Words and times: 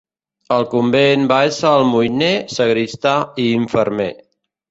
Al 0.53 0.63
convent 0.69 1.25
va 1.31 1.37
ésser 1.49 1.67
almoiner, 1.73 2.31
sagristà 2.55 3.15
i 3.45 3.49
infermer. 3.61 4.09